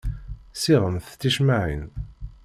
[0.53, 1.83] Ssiɣemt ticemmaɛin.